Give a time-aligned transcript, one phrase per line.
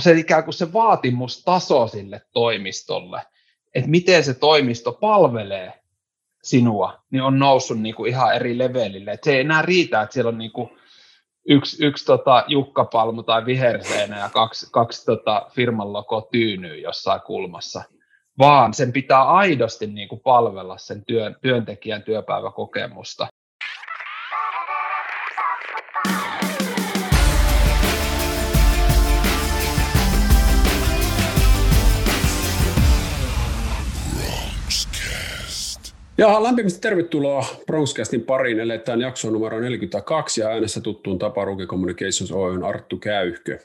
[0.00, 3.22] kuin se ikään kuin se vaatimustaso sille toimistolle,
[3.74, 5.72] että miten se toimisto palvelee
[6.42, 9.12] sinua, niin on noussut niin kuin ihan eri levelille.
[9.12, 10.70] Et se ei enää riitä, että siellä on niin kuin
[11.48, 17.82] yksi, yksi tota jukkapalmu tai viherseinä ja kaksi, kaksi tota firman logo tyynyy jossain kulmassa,
[18.38, 23.26] vaan sen pitää aidosti niin kuin palvella sen työn, työntekijän työpäiväkokemusta.
[36.20, 38.60] Ja lämpimästi tervetuloa Bronxcastin pariin.
[38.60, 43.58] Eletään jakso numero 42 ja äänessä tuttuun tapa Ruki Communications Oyn Arttu Käyhkö.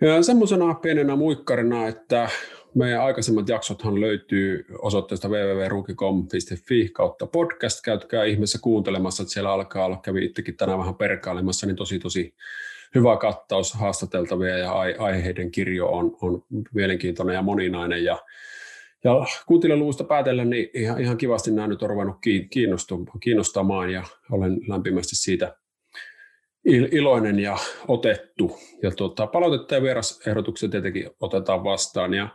[0.00, 2.28] Ja semmoisena pienenä muikkarina, että
[2.74, 7.80] meidän aikaisemmat jaksothan löytyy osoitteesta www.ruki.com.fi kautta podcast.
[7.84, 12.34] Käytkää ihmeessä kuuntelemassa, että siellä alkaa olla, kävi itsekin tänään vähän perkailemassa, niin tosi tosi
[12.94, 16.42] hyvä kattaus haastateltavia ja aiheiden kirjo on, on
[16.74, 18.18] mielenkiintoinen ja moninainen ja
[19.04, 22.16] ja kuuntelijaluvusta päätellen, niin ihan, ihan kivasti nämä nyt on ruvennut
[23.20, 25.56] kiinnostamaan ja olen lämpimästi siitä
[26.64, 27.56] iloinen ja
[27.88, 28.58] otettu.
[28.82, 32.14] Ja tuota, palautetta ja vierasehdotuksia tietenkin otetaan vastaan.
[32.14, 32.28] Ja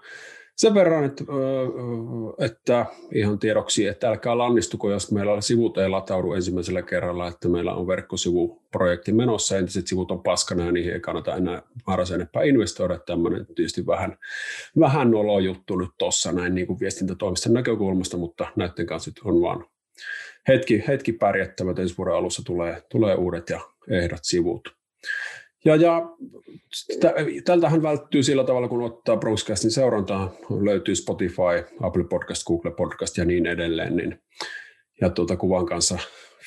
[0.55, 1.23] sen verran, että,
[2.39, 7.73] että ihan tiedoksi, että älkää lannistuko, jos meillä sivut ei lataudu ensimmäisellä kerralla, että meillä
[7.73, 12.99] on verkkosivuprojekti menossa, entiset sivut on paskana ja niihin ei kannata enää määräisen enempää investoida.
[12.99, 14.17] Tämmöinen tietysti vähän,
[14.79, 19.65] vähän nolo juttu nyt tuossa näin niin kuin viestintätoimiston näkökulmasta, mutta näiden kanssa on vaan
[20.47, 24.75] hetki, hetki pärjättävä, että ensi vuoden alussa tulee, tulee uudet ja ehdot sivut.
[25.65, 26.01] Ja, ja
[27.45, 33.25] tältähän välttyy sillä tavalla, kun ottaa Bronxcastin seurantaa, löytyy Spotify, Apple Podcast, Google Podcast ja
[33.25, 33.95] niin edelleen.
[33.95, 34.21] Niin,
[35.01, 35.97] ja tuota kuvan kanssa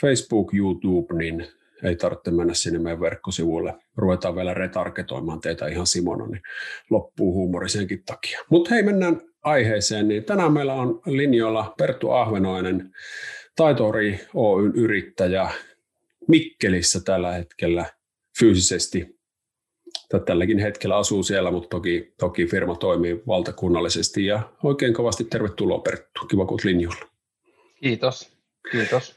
[0.00, 1.47] Facebook, YouTube, niin
[1.83, 3.75] ei tarvitse mennä sinne meidän verkkosivuille.
[3.97, 6.42] Ruvetaan vielä retarketoimaan teitä ihan Simona, niin
[6.91, 8.41] loppuu huumori senkin takia.
[8.50, 10.09] Mutta hei, mennään aiheeseen.
[10.09, 12.91] Niin tänään meillä on linjoilla Perttu Ahvenoinen,
[13.56, 15.50] Taitori Oyn yrittäjä
[16.28, 17.84] Mikkelissä tällä hetkellä–
[18.38, 19.16] fyysisesti.
[20.26, 26.26] Tälläkin hetkellä asuu siellä, mutta toki, toki firma toimii valtakunnallisesti ja oikein kovasti tervetuloa Perttu.
[26.26, 27.06] Kiva, kun linjoilla.
[27.82, 28.32] Kiitos.
[28.72, 29.16] Kiitos.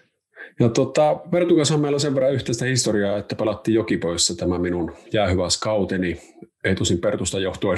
[0.60, 4.92] Ja tota, Perttu kanssa meillä on sen verran yhteistä historiaa, että pelattiin Jokipoissa tämä minun
[5.14, 6.22] jäähyväskauteni
[6.64, 7.78] ei tosin Pertusta johtuen,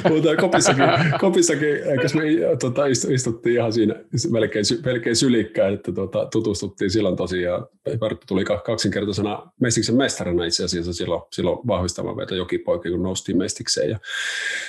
[0.10, 0.84] mutta kopissakin,
[1.20, 2.24] kopissakin eikös me
[2.60, 3.96] tota, istuttiin ihan siinä
[4.32, 7.68] melkein, melkein sylikkään, että tota, tutustuttiin silloin tosiaan.
[8.00, 13.90] Perttu tuli kaksinkertaisena mestiksen mestarina itse asiassa silloin, silloin vahvistamaan meitä jokipoikia, kun noustiin mestikseen.
[13.90, 14.00] Ja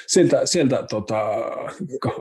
[0.06, 1.20] sieltä, sieltä tota,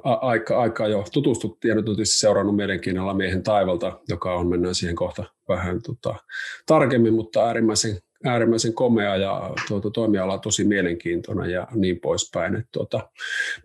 [0.04, 4.76] aika, aika jo tutustuttiin ja nyt on tietysti seurannut mielenkiinnolla miehen taivalta, joka on mennään
[4.76, 6.16] siihen kohta vähän tota,
[6.66, 12.56] tarkemmin, mutta äärimmäisen äärimmäisen komea ja tuota, toimiala tosi mielenkiintoinen ja niin poispäin.
[12.56, 13.10] Et, tuota,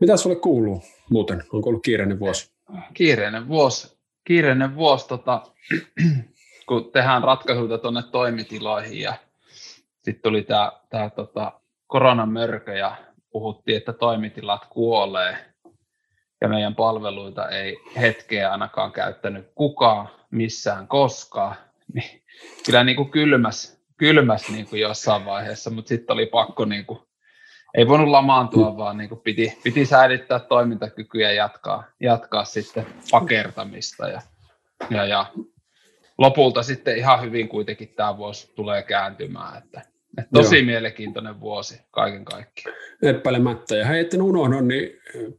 [0.00, 1.43] mitä sulle kuuluu muuten?
[1.53, 2.53] Onko ollut kiireinen vuosi?
[2.94, 3.99] Kiireinen vuosi.
[4.25, 5.43] Kiireinen vuosi, tota,
[6.69, 9.15] kun tehdään ratkaisuja tuonne toimitiloihin ja
[10.03, 12.97] sitten tuli tämä tää, tota, koronamörkö ja
[13.32, 15.37] puhuttiin, että toimitilat kuolee
[16.41, 21.56] ja meidän palveluita ei hetkeä ainakaan käyttänyt kukaan missään koskaan,
[21.94, 22.22] niin
[22.66, 26.99] kyllä niin kuin kylmäs kylmäs niin kuin jossain vaiheessa, mutta sitten oli pakko, niin kuin,
[27.75, 34.09] ei voinut lamaantua, vaan niin kuin piti, piti säilyttää toimintakykyä ja jatkaa, jatkaa sitten pakertamista.
[34.09, 34.22] Ja,
[34.91, 35.27] ja, ja
[36.19, 39.81] lopulta sitten ihan hyvin kuitenkin tämä vuosi tulee kääntymään, että,
[40.19, 40.65] että tosi Joo.
[40.65, 42.77] mielenkiintoinen vuosi kaiken kaikkiaan.
[43.03, 43.77] Epäilemättä.
[43.77, 44.91] Ja hei, etten unohda, niin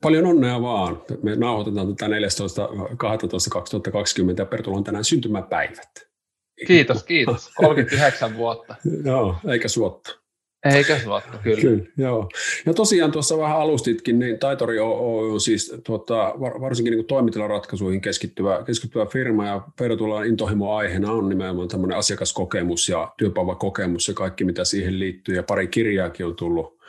[0.01, 1.01] paljon onnea vaan.
[1.23, 2.15] Me nauhoitetaan tätä 14.12.2020
[4.37, 6.10] ja Pertulla on tänään syntymäpäivät.
[6.67, 7.49] Kiitos, kiitos.
[7.55, 8.75] 39 vuotta.
[9.05, 10.21] joo, eikä suotta.
[10.75, 11.61] Eikä suotta, kyllä.
[11.61, 12.29] kyllä joo.
[12.65, 18.63] Ja tosiaan tuossa vähän alustitkin, niin Taitori Oy on siis tuota, varsinkin niin toimitilaratkaisuihin keskittyvä,
[18.65, 24.65] keskittyvä firma ja Pertulan intohimo aiheena on nimenomaan tämmöinen asiakaskokemus ja työpäiväkokemus ja kaikki mitä
[24.65, 26.80] siihen liittyy ja pari kirjaakin on tullut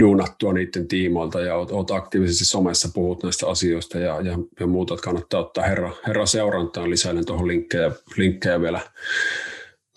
[0.00, 4.94] duunattua niiden tiimoilta ja oot, oot aktiivisesti somessa, puhut näistä asioista ja, ja, ja muuta,
[4.94, 8.80] että kannattaa ottaa herra, herra seurantaan, lisäilen tuohon linkkejä, linkkejä vielä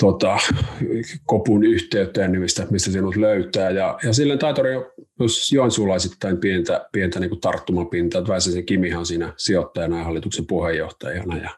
[0.01, 0.37] tota,
[1.25, 3.69] kopun yhteyteen, niin mistä, mistä sinut löytää.
[3.69, 4.71] Ja, ja silleen taitori
[5.19, 11.37] jos joensuulaisittain pientä, pientä niin kuin tarttumapintaa, että Väisäsen Kimihan siinä sijoittajana ja hallituksen puheenjohtajana
[11.37, 11.49] ja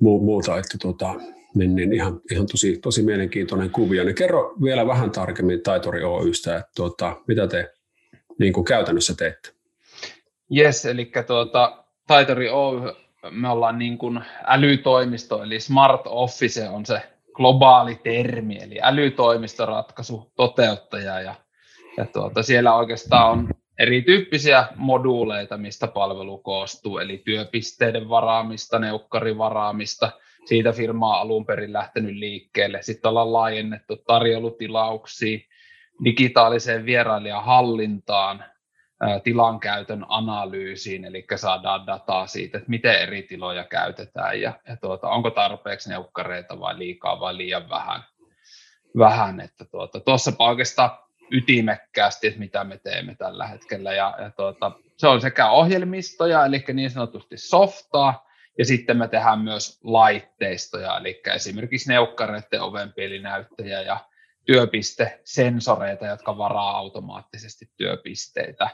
[0.00, 1.14] muuta, että tota,
[1.54, 4.04] niin, niin ihan, ihan tosi, tosi mielenkiintoinen kuvio.
[4.04, 7.72] Niin kerro vielä vähän tarkemmin Taitori Oystä, että tuota, mitä te
[8.38, 9.50] niin kuin käytännössä teette?
[10.56, 12.80] Yes, eli tuota, Taitori Oy,
[13.30, 17.02] me ollaan niin kuin älytoimisto, eli Smart Office on se
[17.32, 21.34] globaali termi, eli älytoimistoratkaisu, toteuttaja ja
[21.96, 23.48] ja tuota, siellä oikeastaan on
[23.78, 30.12] erityyppisiä moduuleita, mistä palvelu koostuu, eli työpisteiden varaamista, neukkarivaraamista,
[30.44, 32.82] siitä firma on alun perin lähtenyt liikkeelle.
[32.82, 35.38] Sitten ollaan laajennettu tarjoulutilauksia,
[36.04, 38.44] digitaaliseen vierailijahallintaan,
[39.24, 45.30] tilankäytön analyysiin, eli saadaan dataa siitä, että miten eri tiloja käytetään ja, ja tuota, onko
[45.30, 48.02] tarpeeksi neukkareita vai liikaa vai liian vähän.
[48.98, 50.90] vähän että tuota, tuossa oikeastaan
[51.30, 53.92] ytimekkäästi, että mitä me teemme tällä hetkellä.
[53.92, 58.26] Ja, ja tuota, se on sekä ohjelmistoja, eli niin sanotusti softaa,
[58.58, 63.96] ja sitten me tehdään myös laitteistoja, eli esimerkiksi neukkareiden ovenpielinäyttäjä ja
[64.46, 68.68] työpistesensoreita, jotka varaa automaattisesti työpisteitä.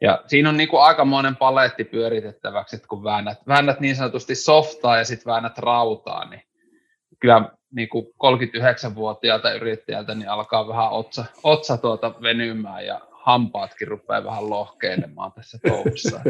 [0.00, 4.98] Ja siinä on niin kuin aikamoinen paletti pyöritettäväksi, että kun väännät, väännät niin sanotusti softaa
[4.98, 6.42] ja sitten väännät rautaa, niin
[7.20, 14.24] kyllä niin kuin 39-vuotiaalta yrittäjältä niin alkaa vähän otsa, otsa tuota venymään ja hampaatkin rupeaa
[14.24, 16.20] vähän lohkeilemaan tässä touhussa.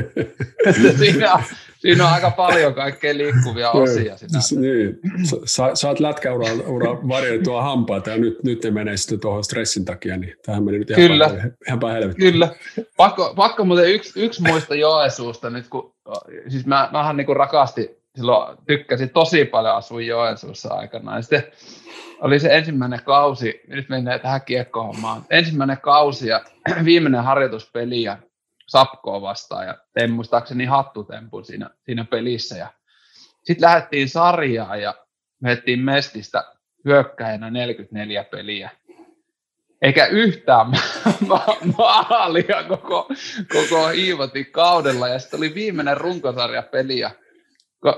[0.98, 1.42] siinä,
[1.78, 4.16] siinä on aika paljon kaikkea liikkuvia osia.
[4.16, 4.38] Sitä.
[4.60, 4.98] Niin.
[5.44, 6.46] Sa, saat lätkäura
[7.08, 10.90] varjeltua hampaata ja nyt, nyt ne menee sitten tuohon stressin takia, niin tähän meni nyt
[10.90, 11.50] ihan Kyllä.
[11.66, 11.80] Ihan
[12.16, 12.54] Kyllä.
[12.96, 15.94] Pakko, pakko muuten yksi, yksi muista Joesuusta nyt, kun
[16.48, 21.16] siis mä, mähän niin kuin rakastin silloin tykkäsin tosi paljon asua Joensuussa aikana.
[21.16, 21.44] Ja sitten
[22.20, 26.44] oli se ensimmäinen kausi, nyt menee tähän kiekkohommaan, ensimmäinen kausi ja
[26.84, 28.18] viimeinen harjoituspeli ja
[28.66, 32.56] Sapkoa vastaan ja tein muistaakseni hattutempun siinä, siinä pelissä.
[32.56, 32.68] Ja
[33.42, 34.94] sitten lähdettiin sarjaan ja
[35.42, 36.44] vehettiin Mestistä
[36.84, 38.70] hyökkäjänä 44 peliä.
[39.82, 40.66] Eikä yhtään
[41.78, 43.08] maalia koko,
[43.52, 45.08] koko hiivatin kaudella.
[45.08, 47.10] Ja sitten oli viimeinen runkosarja peli ja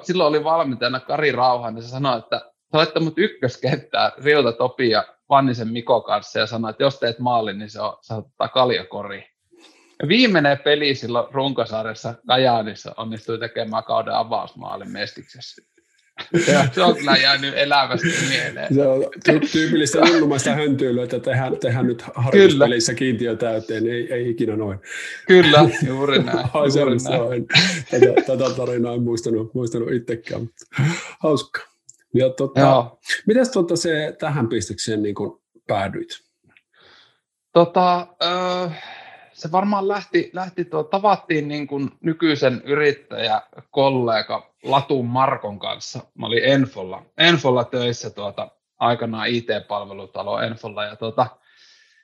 [0.02, 4.90] silloin oli valmentajana Kari Rauhan, ja se sanoi, että sä laittoi mut ykköskenttää Riota Topi
[4.90, 8.48] ja Vannisen Miko kanssa ja sanoi, että jos teet maalin, niin se on, se ottaa
[8.48, 9.26] kaljakori.
[10.02, 15.62] Ja viimeinen peli silloin runkosarjassa Kajaanissa onnistui tekemään kauden avausmaalin Mestiksessä.
[16.72, 18.74] se on kyllä jäänyt elävästi mieleen.
[18.74, 19.04] Se on
[19.52, 24.78] tyypillistä hullumaista höntyilyä, että tehdään, tehdään nyt harjoituspelissä kiintiö täyteen, ei, ei ikinä noin.
[25.26, 26.38] Kyllä, juuri näin.
[26.54, 27.46] Ai, juuri näin.
[27.90, 30.66] Tätä, tätä tarinaa en muistanut, muistanut itsekään, mutta
[31.18, 31.60] hauska.
[32.14, 32.90] Ja tota,
[33.26, 35.14] mitäs tuota se tähän pistekseen niin
[35.66, 36.08] päädyit?
[37.52, 38.68] Tota, öö,
[39.38, 46.00] se varmaan lähti, lähti tuo, tavattiin niin kuin nykyisen yrittäjäkollega Latun Markon kanssa.
[46.14, 51.26] Mä olin Enfolla, Enfolla töissä tuota, aikanaan IT-palvelutalo Enfolla ja tuota,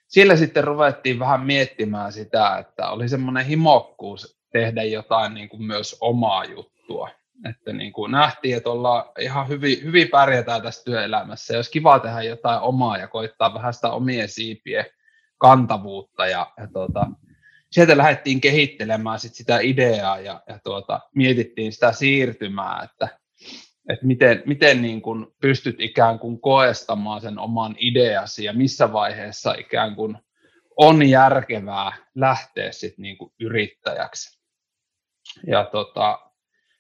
[0.07, 5.97] sillä sitten ruvettiin vähän miettimään sitä, että oli semmoinen himokkuus tehdä jotain niin kuin myös
[6.01, 7.11] omaa juttua.
[7.51, 11.57] Että niin kuin nähtiin, että ollaan ihan hyvin, hyvin pärjätään tässä työelämässä.
[11.57, 14.85] Jos kiva tehdä jotain omaa ja koittaa vähän sitä omien siipien
[15.39, 17.07] kantavuutta ja, ja tuota,
[17.75, 23.09] sieltä lähdettiin kehittelemään sit sitä ideaa ja, ja tuota, mietittiin sitä siirtymää, että,
[23.89, 29.55] että miten, miten niin kun pystyt ikään kuin koestamaan sen oman ideasi ja missä vaiheessa
[29.59, 30.19] ikään kuin
[30.77, 34.41] on järkevää lähteä sit niin kuin yrittäjäksi.
[35.47, 36.19] Ja tota,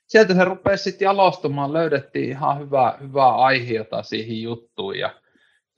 [0.06, 5.14] sieltä se rupesi sitten jalostumaan, löydettiin ihan hyvää, hyvää aiheota siihen juttuun ja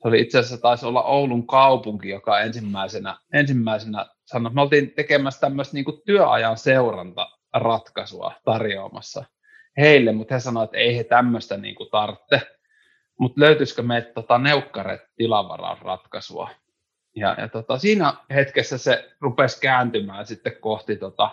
[0.01, 5.39] se oli itse asiassa taisi olla Oulun kaupunki, joka ensimmäisenä, ensimmäisenä sanoi, me oltiin tekemässä
[5.39, 9.25] tämmöistä niin kuin työajan seurantaratkaisua tarjoamassa
[9.77, 12.41] heille, mutta he sanoivat, että ei he tämmöistä niin kuin tarvitse,
[13.19, 16.49] mutta löytyisikö meitä tota, neukkaret tilavarausratkaisua.
[17.15, 21.29] Ja, ja tota, siinä hetkessä se rupesi kääntymään sitten kohti, tota,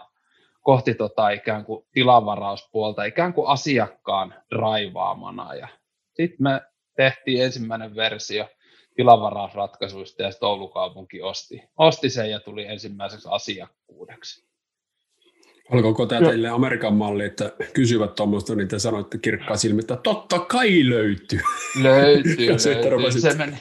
[0.61, 5.54] kohti tota, ikään kuin tilavarauspuolta, ikään kuin asiakkaan raivaamana.
[5.54, 5.68] Ja
[6.14, 6.61] sitten me
[6.97, 8.49] tehtiin ensimmäinen versio
[8.97, 14.45] tilavarausratkaisuista ja sitten Oulun kaupunki osti, osti sen ja tuli ensimmäiseksi asiakkuudeksi.
[15.71, 20.39] Olkoonko tämä teille Amerikan malli, että kysyvät tuommoista, niin te sanoitte kirkkaan silmin, että totta
[20.39, 21.41] kai löytyy.
[21.83, 23.21] Löytyy, löytyy.
[23.21, 23.57] Se, meni,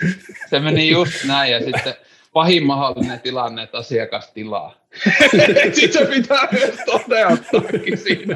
[0.49, 1.93] se meni just näin ja sitten
[2.33, 4.85] pahin mahdollinen tilanne, että asiakas tilaa.
[5.73, 8.35] sitten se pitää myös toteuttaakin siinä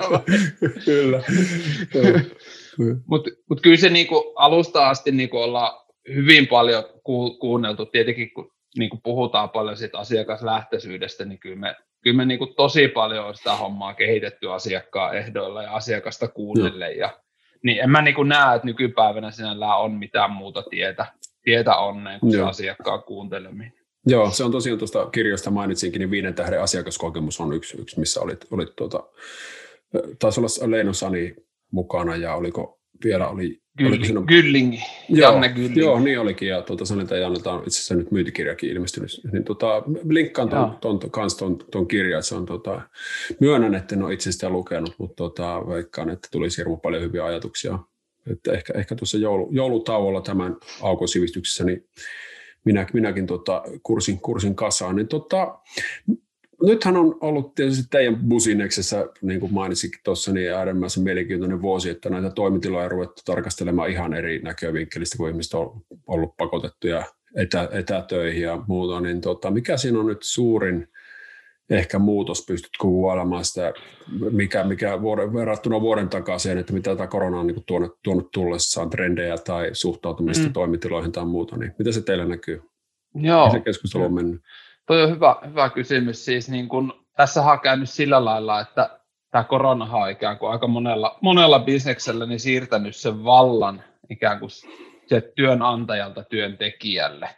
[0.85, 1.23] Kyllä.
[3.05, 6.83] Mutta mut kyllä se niinku alusta asti niinku ollaan hyvin paljon
[7.39, 7.85] kuunneltu.
[7.85, 13.25] Tietenkin kun niinku puhutaan paljon siitä asiakaslähtöisyydestä, niin kyllä me, kyllä me niinku tosi paljon
[13.25, 16.91] on sitä hommaa kehitetty asiakkaan ehdoilla ja asiakasta kuunnelle.
[16.91, 17.19] Ja,
[17.63, 21.05] niin en mä niinku näe, että nykypäivänä sinällään on mitään muuta tietä,
[21.43, 23.73] tietä onneen kuin se asiakkaan kuunteleminen.
[24.05, 28.21] Joo, se on tosiaan tuosta kirjasta mainitsinkin, niin viiden tähden asiakaskokemus on yksi, yksi missä
[28.21, 29.03] olit, olit tuota,
[30.19, 31.35] taisi olla Leino Sani
[31.71, 35.77] mukana ja oliko vielä oli Gylling, Gylling Janne Gylling.
[35.77, 39.21] Joo, niin olikin, ja tuota, Sanita Jannelta on itse asiassa nyt myyntikirjakin ilmestynyt.
[39.31, 41.09] Niin, tota, linkkaan tuon, ton, ton,
[41.39, 42.81] ton, ton kirjan, se on, tota,
[43.39, 47.25] myönnän, että en ole itse sitä lukenut, mutta tota, veikkaan, että tuli hirmu paljon hyviä
[47.25, 47.79] ajatuksia.
[48.31, 51.85] Että ehkä, ehkä tuossa joulu, joulutauolla tämän aukon sivistyksessä, niin
[52.65, 54.95] minä, minäkin tota, kursin, kursin kasaan.
[54.95, 55.59] Niin tota,
[56.63, 62.09] nythän on ollut tietysti teidän busineksessä, niin kuin mainitsikin tuossa, niin äärimmäisen mielenkiintoinen vuosi, että
[62.09, 67.03] näitä toimitiloja on ruvettu tarkastelemaan ihan eri näkövinkkelistä, kun ihmiset on ollut pakotettuja
[67.35, 70.87] etä, etätöihin ja muuta, niin tota, mikä siinä on nyt suurin
[71.69, 73.73] ehkä muutos, pystyt kuvailemaan sitä,
[74.31, 78.89] mikä, mikä vuoden, verrattuna vuoden takaisin, että mitä tämä korona on niin tuonut, tuonut tullessaan
[78.89, 80.53] trendejä tai suhtautumista mm.
[80.53, 82.61] toimitiloihin tai muuta, niin mitä se teillä näkyy?
[83.15, 83.45] Joo.
[83.45, 84.41] Miten keskustelu on mennyt?
[84.87, 86.25] Toi on hyvä, hyvä kysymys.
[86.25, 88.99] Siis niin kun, tässä on käynyt sillä lailla, että
[89.31, 94.49] tämä korona on ikään kuin aika monella, monella bisneksellä niin siirtänyt sen vallan ikään kuin
[95.07, 97.29] se työnantajalta työntekijälle.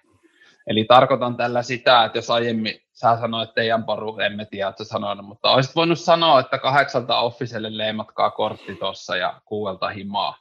[0.68, 5.25] Eli tarkoitan tällä sitä, että jos aiemmin sä sanoit teidän poru, emme tiedä, että sanoin,
[5.25, 10.38] mutta olisit voinut sanoa, että kahdeksalta officelle leimatkaa kortti tuossa ja kuuelta himaa.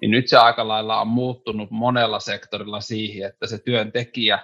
[0.00, 4.38] Niin nyt se aika lailla on muuttunut monella sektorilla siihen, että se työntekijä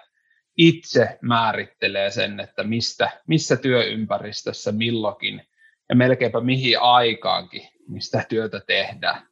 [0.57, 5.43] itse määrittelee sen, että mistä, missä työympäristössä milloin
[5.89, 9.27] ja melkeinpä mihin aikaankin, mistä työtä tehdään.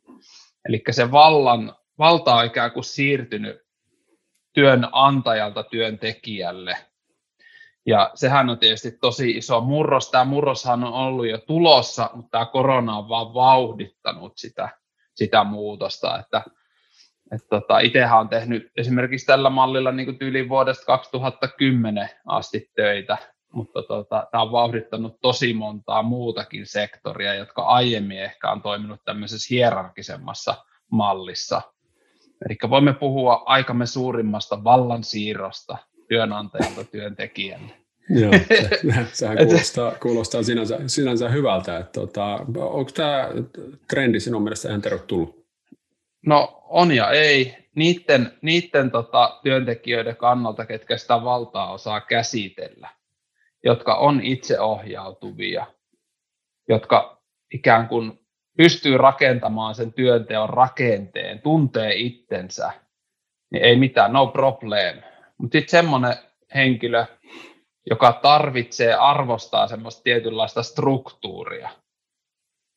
[0.68, 3.56] Eli se vallan, valta on ikään kuin siirtynyt
[4.52, 6.76] työnantajalta työntekijälle.
[7.86, 10.10] Ja sehän on tietysti tosi iso murros.
[10.10, 14.68] Tämä murroshan on ollut jo tulossa, mutta tämä korona on vaan vauhdittanut sitä,
[15.14, 16.18] sitä muutosta.
[16.18, 16.42] Että
[17.32, 23.16] että tota, itsehän on tehnyt esimerkiksi tällä mallilla niin kuin tyyliin vuodesta 2010 asti töitä,
[23.52, 29.54] mutta tota, tämä on vauhdittanut tosi montaa muutakin sektoria, jotka aiemmin ehkä on toiminut tämmöisessä
[29.54, 30.54] hierarkisemmassa
[30.90, 31.62] mallissa.
[32.46, 35.76] Eli voimme puhua aikamme suurimmasta vallansiirrosta
[36.08, 37.72] työnantajalta työntekijälle.
[38.10, 38.70] Joo, se,
[39.12, 41.78] sehän kuulostaa, kuulostaa sinänsä, sinänsä hyvältä.
[41.78, 42.24] Että, tota,
[42.56, 43.28] onko tämä
[43.90, 45.43] trendi sinun mielestä ihan tervetullut?
[46.26, 47.56] No on ja ei.
[47.74, 52.88] Niiden, niiden tota, työntekijöiden kannalta, ketkä sitä valtaa osaa käsitellä,
[53.64, 55.66] jotka on itseohjautuvia,
[56.68, 57.22] jotka
[57.54, 58.20] ikään kuin
[58.56, 62.72] pystyy rakentamaan sen työnteon rakenteen, tuntee itsensä,
[63.52, 65.02] niin ei mitään, no problem.
[65.38, 66.14] Mutta sitten semmoinen
[66.54, 67.06] henkilö,
[67.90, 71.70] joka tarvitsee, arvostaa semmoista tietynlaista struktuuria,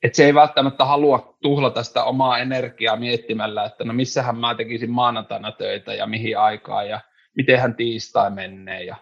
[0.08, 4.92] että se ei välttämättä halua tuhlata sitä omaa energiaa miettimällä, että no missähän mä tekisin
[4.92, 7.02] maanantaina töitä ja mihin aikaan ja
[7.36, 8.96] mitenhän tiistai menee ja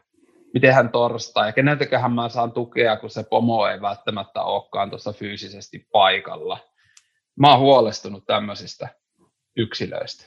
[0.54, 5.88] mitenhän torstai ja keneltäköhän mä saan tukea, kun se pomo ei välttämättä olekaan tuossa fyysisesti
[5.92, 6.60] paikalla.
[7.40, 8.88] Mä oon huolestunut tämmöisistä
[9.58, 10.26] yksilöistä.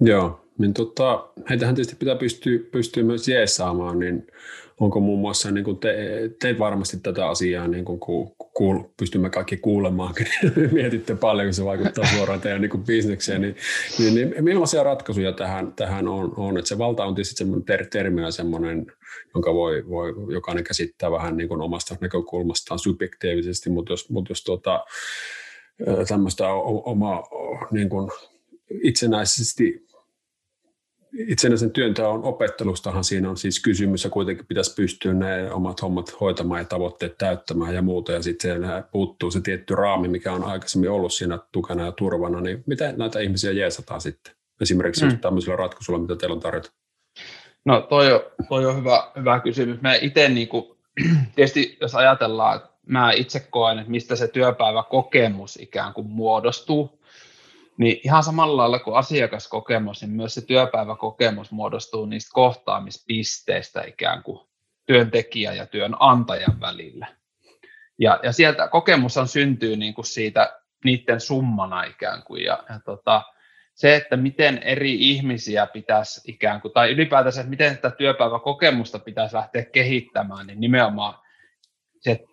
[0.00, 4.26] Joo, niin tota, heitähän tietysti pitää pystyä, pystyä myös jeesaamaan, niin
[4.80, 5.96] onko muun muassa, niin kuin te,
[6.40, 8.00] teet varmasti tätä asiaa, niin kuin
[8.54, 10.14] kuul, pystymme kaikki kuulemaan,
[10.72, 13.56] mietitte paljon, kun se vaikuttaa suoraan teidän niin kuin bisnekseen, niin,
[13.98, 16.58] niin, niin millaisia ratkaisuja tähän, tähän on, on?
[16.58, 18.86] Että se valta on tietysti semmoinen ter, termi ja semmoinen,
[19.34, 24.44] jonka voi, voi jokainen käsittää vähän niin kuin omasta näkökulmastaan subjektiivisesti, mutta jos, mutta jos
[24.44, 24.84] tuota,
[26.08, 26.48] tämmöistä
[26.84, 27.22] omaa
[27.70, 28.10] niin kuin
[28.82, 29.86] itsenäisesti
[31.18, 36.60] itsenäisen työnteon opettelustahan siinä on siis kysymys ja kuitenkin pitäisi pystyä ne omat hommat hoitamaan
[36.60, 38.12] ja tavoitteet täyttämään ja muuta.
[38.12, 42.40] Ja sitten siellä puuttuu se tietty raami, mikä on aikaisemmin ollut siinä tukena ja turvana.
[42.40, 44.34] Niin miten näitä ihmisiä jeesataan sitten?
[44.60, 45.18] Esimerkiksi mm.
[45.18, 46.72] tämmöisellä ratkaisulla, mitä teillä on tarjota?
[47.64, 49.80] No toi on, toi on hyvä, hyvä kysymys.
[49.80, 50.64] Mä itse niin kuin,
[51.36, 57.01] tietysti jos ajatellaan, että mä itse koen, että mistä se työpäiväkokemus ikään kuin muodostuu,
[57.78, 64.40] niin ihan samalla lailla kuin asiakaskokemus, niin myös se työpäiväkokemus muodostuu niistä kohtaamispisteistä ikään kuin
[64.86, 67.06] työntekijä ja työnantajan välillä.
[67.98, 72.44] Ja, ja sieltä kokemushan syntyy niin kuin siitä niiden summana ikään kuin.
[72.44, 73.22] Ja, ja tota,
[73.74, 79.36] se, että miten eri ihmisiä pitäisi ikään kuin, tai ylipäätänsä, että miten tätä työpäiväkokemusta pitäisi
[79.36, 81.14] lähteä kehittämään, niin nimenomaan
[82.00, 82.24] se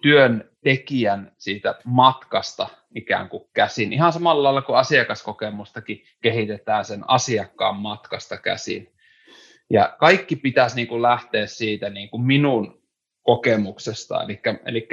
[0.63, 3.93] työntekijän siitä matkasta ikään kuin käsin.
[3.93, 8.93] Ihan samalla lailla kuin asiakaskokemustakin kehitetään sen asiakkaan matkasta käsin.
[9.69, 12.81] Ja kaikki pitäisi niin kuin lähteä siitä niin kuin minun
[13.23, 14.87] kokemuksesta, eli, eli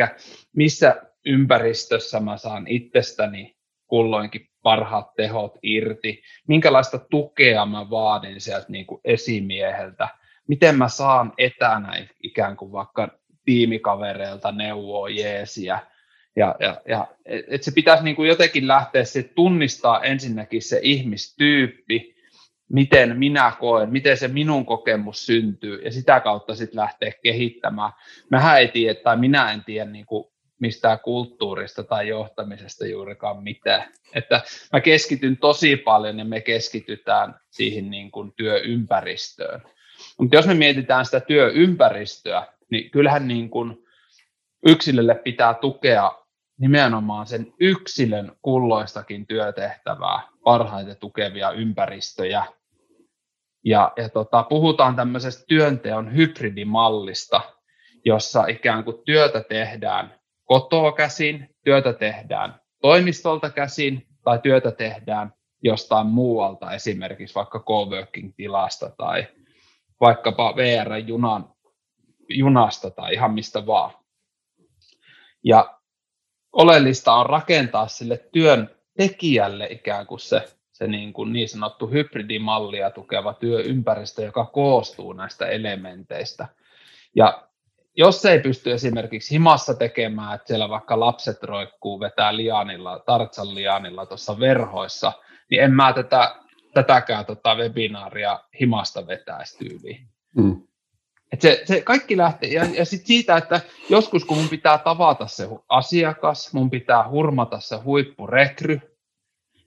[0.56, 3.56] missä ympäristössä mä saan itsestäni
[3.86, 10.08] kulloinkin parhaat tehot irti, minkälaista tukea mä vaadin sieltä niin kuin esimieheltä,
[10.48, 15.78] miten mä saan etänä ikään kuin vaikka tiimikavereilta neuvoa jeesiä,
[16.36, 17.06] Ja, ja, ja
[17.48, 22.16] et se pitäisi niin kuin jotenkin lähteä se tunnistaa ensinnäkin se ihmistyyppi,
[22.68, 27.92] miten minä koen, miten se minun kokemus syntyy, ja sitä kautta sitten lähteä kehittämään.
[28.30, 30.24] Mähän ei tiedä, tai minä en tiedä niin kuin
[30.60, 33.88] mistään kulttuurista tai johtamisesta juurikaan mitään.
[34.14, 39.62] Että mä keskityn tosi paljon ja me keskitytään siihen niin kuin työympäristöön.
[40.18, 43.84] Mutta jos me mietitään sitä työympäristöä, niin kyllähän niin kuin
[44.66, 46.12] yksilölle pitää tukea
[46.60, 52.46] nimenomaan sen yksilön kulloistakin työtehtävää, parhaiten tukevia ympäristöjä.
[53.64, 57.40] Ja, ja tota, puhutaan tämmöisestä työnteon hybridimallista,
[58.04, 65.32] jossa ikään kuin työtä tehdään kotoa käsin, työtä tehdään toimistolta käsin tai työtä tehdään
[65.62, 69.26] jostain muualta, esimerkiksi vaikka coworking-tilasta tai
[70.00, 71.55] vaikkapa VR-junan
[72.28, 73.90] junasta tai ihan mistä vaan.
[75.44, 75.78] Ja
[76.52, 82.90] oleellista on rakentaa sille työn tekijälle ikään kuin se, se niin, kuin niin sanottu hybridimallia
[82.90, 86.48] tukeva työympäristö, joka koostuu näistä elementeistä.
[87.14, 87.46] Ja
[87.96, 94.06] jos ei pysty esimerkiksi himassa tekemään, että siellä vaikka lapset roikkuu, vetää lianilla, tartsan lianilla
[94.06, 95.12] tuossa verhoissa,
[95.50, 96.36] niin en mä tätä,
[96.74, 100.08] tätäkään tota webinaaria himasta vetäisi tyyliin.
[100.36, 100.65] Mm.
[101.32, 105.26] Et se, se kaikki lähtee, ja, ja sit siitä, että joskus kun mun pitää tavata
[105.26, 108.80] se asiakas, mun pitää hurmata se huippurekry,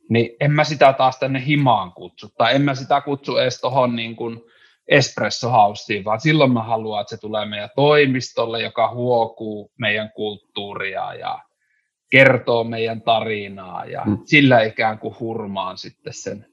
[0.10, 3.96] niin en mä sitä taas tänne himaan kutsu, tai en mä sitä kutsu edes tuohon
[3.96, 4.42] niin kuin
[4.88, 11.14] Espresso Houseen, vaan silloin mä haluan, että se tulee meidän toimistolle, joka huokuu meidän kulttuuria
[11.14, 11.40] ja
[12.12, 14.18] kertoo meidän tarinaa ja mm.
[14.26, 16.46] sillä ikään kuin hurmaan sitten sen,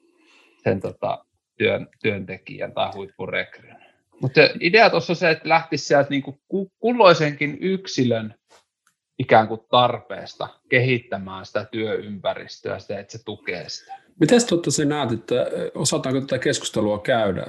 [0.64, 1.24] sen tota,
[1.58, 3.85] työn, työntekijän tai huippurekryn.
[4.20, 6.40] Mutta idea tuossa on se, että lähtisi sieltä niin kuin
[6.78, 8.34] kulloisenkin yksilön
[9.18, 13.92] ikään kuin tarpeesta kehittämään sitä työympäristöä, sitä, että se tukee sitä.
[14.20, 15.34] Miten tuota sä näet, että
[15.74, 17.44] osataanko tätä keskustelua käydä?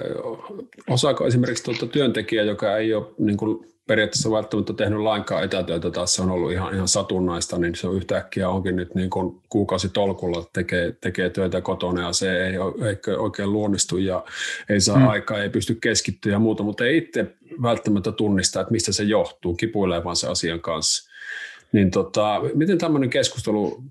[0.89, 6.07] Osaako esimerkiksi tuota työntekijä, joka ei ole niin kuin periaatteessa välttämättä tehnyt lainkaan etätyötä, tai
[6.07, 10.49] se on ollut ihan, ihan satunnaista, niin se on yhtäkkiä onkin nyt niin kuin kuukausitolkulla,
[10.53, 14.23] tekee, tekee työtä kotona ja se ei, ei oikein luonnistu ja
[14.69, 15.07] ei saa hmm.
[15.07, 19.55] aikaa, ei pysty keskittyä ja muuta, mutta ei itse välttämättä tunnista, että mistä se johtuu,
[19.55, 21.09] kipuilee vaan se asian kanssa.
[21.71, 23.83] Niin tota, miten tämmöinen keskustelu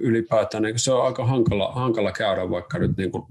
[0.00, 3.24] ylipäätään, niin se on aika hankala, hankala käydä, vaikka nyt niin kuin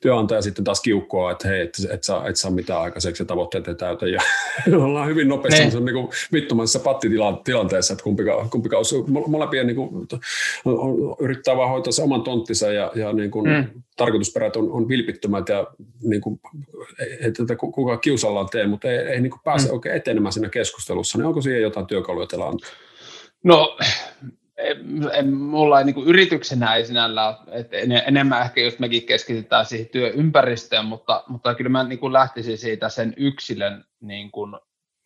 [0.00, 3.68] työnantaja sitten taas kiukkoa, että hei, et, et, saa, et saa mitään aikaiseksi ja tavoitteet
[3.68, 4.06] ei täytä.
[4.06, 4.20] Ja
[4.84, 5.84] ollaan hyvin nopeasti niin.
[5.84, 8.84] niin vittumaisessa pattitilanteessa, että kumpikaan, kumpikaan
[9.26, 10.08] molempia niin kuin,
[10.64, 13.82] on, yrittää vaan hoitaa se oman tonttinsa ja, ja niin kuin, mm.
[13.96, 15.66] tarkoitusperät on, on vilpittömät ja
[16.02, 16.40] niin kuin,
[17.20, 19.74] ei tätä kukaan kiusallaan tee, mutta ei, ei niin kuin pääse mm.
[19.74, 21.18] oikein etenemään siinä keskustelussa.
[21.18, 22.70] Niin onko siihen jotain työkaluja teillä antaa?
[23.44, 23.78] No,
[24.62, 29.86] en, en, mulla ei niin yrityksenä ei sinällä, että enemmän ehkä just mekin keskitytään siihen
[29.86, 34.56] työympäristöön, mutta, mutta kyllä mä niin lähtisin siitä sen yksilön niin kuin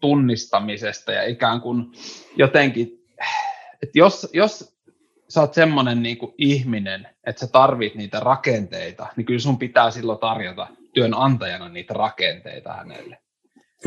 [0.00, 1.86] tunnistamisesta ja ikään kuin
[2.36, 3.04] jotenkin,
[3.82, 4.76] että jos, jos
[5.28, 10.18] sä oot semmoinen niin ihminen, että sä tarvit niitä rakenteita, niin kyllä sun pitää silloin
[10.18, 13.18] tarjota työnantajana niitä rakenteita hänelle.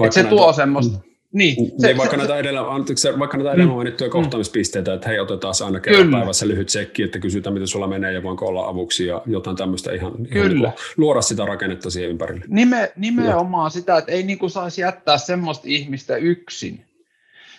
[0.04, 1.12] Että se tuo semmoista, mm.
[1.34, 4.12] Niin, niin, se, niin vaikka, se, näitä edellä, anteeksi, vaikka näitä edellä mm, mainittuja mm.
[4.12, 8.24] kohtaamispisteitä, että hei, otetaan aina kerran päivässä lyhyt tsekki, että kysytään, miten sulla menee ja
[8.24, 12.46] voinko olla avuksi ja jotain tämmöistä ihan, ihan niin luoda sitä rakennetta siihen ympärille.
[12.48, 13.70] Nime, nimenomaan ja.
[13.70, 16.86] sitä, että ei niin kuin saisi jättää semmoista ihmistä yksin.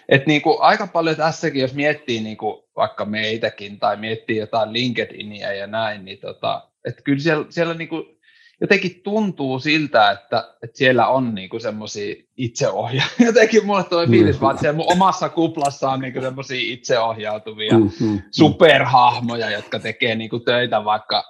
[0.08, 4.72] Et niin kuin aika paljon tässäkin, jos miettii niin kuin vaikka meitäkin tai miettii jotain
[4.72, 8.19] LinkedInia ja näin, niin tota, että kyllä siellä, siellä niin kuin
[8.60, 13.02] jotenkin tuntuu siltä, että, että siellä on niinku semmoisia itseohja.
[13.26, 14.10] Jotenkin mulle tulee mm.
[14.10, 14.40] fiilis mm.
[14.40, 19.78] vaan, että siellä mun omassa kuplassa on niinku semmoisia itseohjautuvia mm, mm, mm, superhahmoja, jotka
[19.78, 21.24] tekee niinku töitä vaikka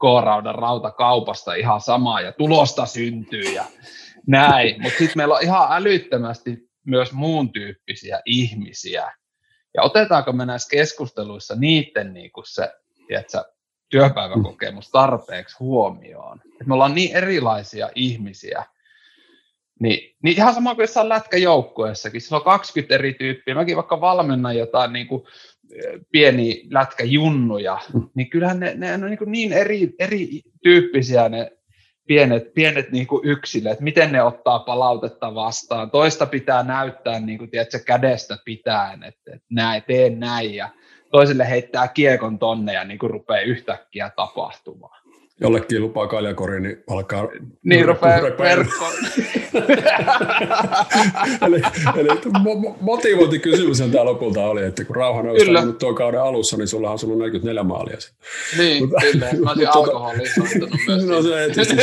[0.00, 3.64] K-raudan rautakaupasta ihan samaa ja tulosta syntyy ja
[4.26, 4.82] näin.
[4.82, 9.12] Mutta sitten meillä on ihan älyttömästi myös muun tyyppisiä ihmisiä.
[9.74, 12.72] Ja otetaanko me näissä keskusteluissa niiden niinku se,
[13.08, 13.44] tiedätkö,
[13.94, 16.40] työpäiväkokemus tarpeeksi huomioon.
[16.60, 18.64] Et me ollaan niin erilaisia ihmisiä,
[19.80, 23.54] niin, niin ihan sama kuin jossain lätkäjoukkueessakin, siellä on 20 eri tyyppiä.
[23.54, 25.22] Mäkin vaikka valmennan jotain niin kuin,
[26.10, 27.78] pieni lätkäjunnuja,
[28.14, 31.50] niin kyllähän ne, ne on niin, kuin niin eri, eri tyyppisiä ne
[32.06, 35.90] pienet, pienet niin kuin yksilöt, miten ne ottaa palautetta vastaan.
[35.90, 40.68] Toista pitää näyttää niin kuin, tiedätkö, kädestä pitäen, että, että näin, teen näin ja
[41.14, 45.03] toiselle heittää kiekon tonne ja niin kuin rupeaa yhtäkkiä tapahtumaan.
[45.40, 47.28] Jollekin lupaa kaljakori, niin alkaa...
[47.64, 48.92] Niin rupeaa verkkoon.
[51.46, 51.62] eli,
[51.96, 52.08] eli
[52.80, 56.98] motivointikysymys tämä lopulta oli, että kun rauhan olisi ollut tuon kauden alussa, niin sulla on
[57.04, 57.96] ollut 44 maalia.
[58.58, 59.26] Niin, mutta, kyllä.
[59.44, 61.06] Mä olisin tota- myös.
[61.14, 61.76] No se tietysti,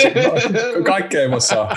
[0.86, 1.76] kaikkea ei voi saa.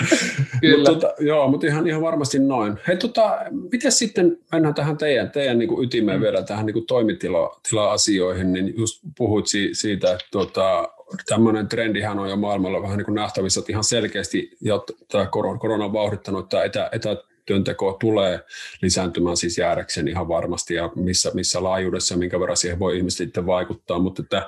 [0.61, 0.77] Kyllä.
[0.77, 2.73] Mutta, tota, joo, mutta ihan, ihan varmasti noin.
[2.87, 3.37] Hei, tota,
[3.71, 6.23] miten sitten mennään tähän teidän, teidän niin kuin ytimeen mm.
[6.23, 10.89] vielä tähän niin toimitila-asioihin, niin just puhuit siitä, että tota,
[11.25, 15.25] tämmöinen trendihän on jo maailmalla vähän niin kuin nähtävissä, että ihan selkeästi ja tämä
[15.59, 18.39] korona on vauhdittanut, että etä, etätyönteko tulee
[18.81, 23.17] lisääntymään siis jäädäkseen ihan varmasti ja missä, missä laajuudessa ja minkä verran siihen voi ihmiset
[23.17, 24.47] sitten vaikuttaa, mutta että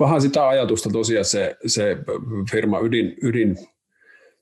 [0.00, 1.96] vähän sitä ajatusta tosiaan se, se
[2.50, 3.56] firma ydin, ydin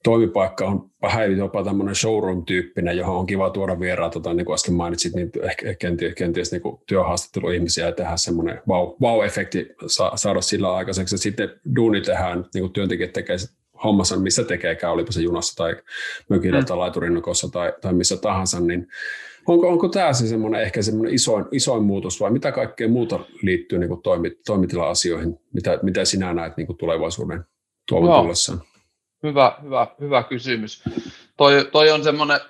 [0.03, 4.75] toimipaikka on vähän jopa tämmöinen showroom-tyyppinen, johon on kiva tuoda vieraita, tota, niin kuin äsken
[4.75, 8.63] mainitsit, niin ehkä kenties, kenties niin työhaastatteluihmisiä ja tehdä semmoinen
[9.03, 11.15] wow-efekti wow saada sillä aikaiseksi.
[11.15, 13.37] Ja sitten duuni tehdään, niin kuin työntekijät tekee
[13.85, 15.77] hommansa, missä tekeekään, olipa se junassa tai
[16.29, 16.67] mökillä mm.
[16.67, 18.89] tai laiturinnokossa tai, tai missä tahansa, niin
[19.47, 23.79] onko, onko tämä se semmoinen ehkä semmoinen isoin, isoin muutos vai mitä kaikkea muuta liittyy
[23.79, 27.45] niin kuin toimi, toimitila-asioihin, mitä, mitä sinä näet niin kuin tulevaisuuden
[27.89, 28.61] tuovan tullessaan?
[29.23, 30.83] Hyvä, hyvä, hyvä kysymys.
[31.37, 32.41] Toi, toi on semmoinen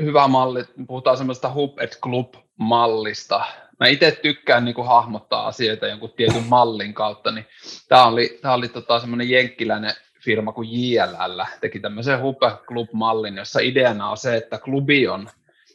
[0.00, 3.44] hyvä malli, puhutaan semmoista hub et club mallista.
[3.80, 7.46] Mä itse tykkään niin kuin hahmottaa asioita jonkun tietyn mallin kautta, niin
[7.88, 9.92] tämä oli, tää oli tota semmoinen jenkkiläinen
[10.24, 15.28] firma kuin JLL, teki tämmöisen hub club mallin, jossa ideana on se, että klubi on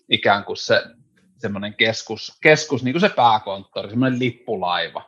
[0.09, 0.83] ikään kuin se
[1.37, 5.03] semmoinen keskus, keskus niin kuin se pääkonttori, semmoinen lippulaiva.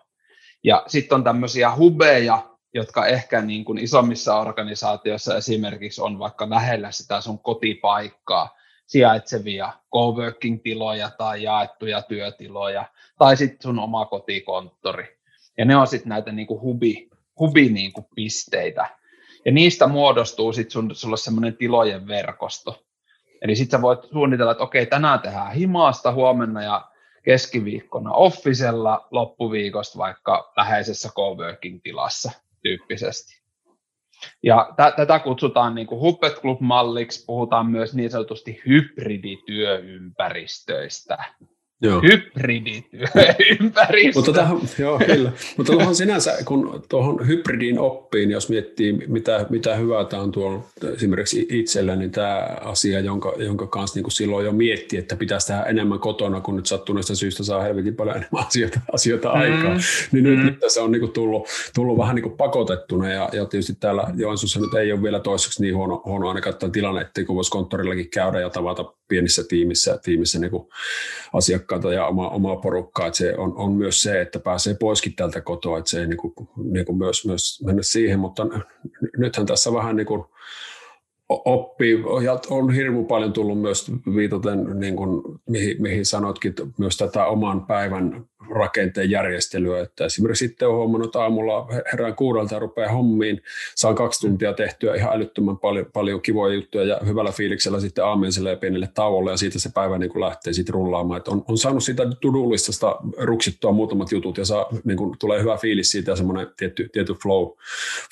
[0.63, 6.91] Ja sitten on tämmöisiä hubeja, jotka ehkä niin kuin isommissa organisaatioissa esimerkiksi on vaikka lähellä
[6.91, 12.85] sitä sun kotipaikkaa, sijaitsevia coworking-tiloja tai jaettuja työtiloja,
[13.17, 15.17] tai sitten sun oma kotikonttori.
[15.57, 17.09] Ja ne on sitten näitä niin kuin hubi,
[17.39, 18.89] hubi niin kuin pisteitä.
[19.45, 22.83] Ja niistä muodostuu sitten sulle semmoinen tilojen verkosto.
[23.41, 26.87] Eli sitten sä voit suunnitella, että okei, tänään tehdään himaasta, huomenna ja
[27.23, 33.41] keskiviikkona offisella, loppuviikosta vaikka läheisessä coworking-tilassa tyyppisesti.
[34.43, 41.17] Ja t- tätä kutsutaan niin Huppet Club-malliksi, puhutaan myös niin sanotusti hybridityöympäristöistä.
[41.81, 42.01] Joo.
[42.01, 44.19] hybridityöympäristö.
[44.19, 45.31] Mutta tähän, joo, kyllä.
[45.57, 50.63] Mutta tuohon sinänsä, kun tuohon hybridin oppiin, jos miettii, mitä, mitä hyvää tämä on tuolla
[50.93, 55.63] esimerkiksi itsellä, niin tämä asia, jonka, jonka kanssa niin silloin jo mietti, että pitäisi tehdä
[55.63, 59.35] enemmän kotona, kun nyt sattuneesta syystä saa helvetin paljon enemmän asioita, asioita mm.
[59.41, 59.77] aikaa.
[60.11, 60.45] Niin nyt, mm.
[60.45, 64.73] nyt tässä on niin tullut, tullut vähän niin pakotettuna ja, ja tietysti täällä Joensuussa nyt
[64.73, 68.49] ei ole vielä toiseksi niin huono, huono ainakaan tilanne, että kun voisi konttorillakin käydä ja
[68.49, 70.51] tavata pienissä tiimissä, tiimissä niin
[71.33, 73.07] asiakkaita ja oma, omaa porukkaa.
[73.07, 76.17] Että se on, on, myös se, että pääsee poiskin tältä kotoa, että se ei niin
[76.17, 76.33] kuin,
[76.71, 78.47] niin kuin myös, myös mennä siihen, mutta
[79.17, 80.23] nythän tässä vähän niin kuin
[81.29, 87.25] oppii, ja on hirmu paljon tullut myös viitaten, niin kuin, mihin, mihin sanotkin, myös tätä
[87.25, 92.91] oman päivän rakenteen järjestelyä, että esimerkiksi sitten on huomannut, että aamulla herään kuudelta ja rupeaa
[92.91, 93.41] hommiin,
[93.75, 98.49] saan kaksi tuntia tehtyä ihan älyttömän paljon, paljon kivoja juttuja ja hyvällä fiiliksellä sitten aamiaiselle
[98.49, 101.17] ja pienelle tauolle ja siitä se päivä niin kuin lähtee sitten rullaamaan.
[101.17, 105.57] Että on, on saanut siitä tudulistasta ruksittua muutamat jutut ja saa, niin kuin, tulee hyvä
[105.57, 107.47] fiilis siitä ja semmoinen tietty, tietty flow,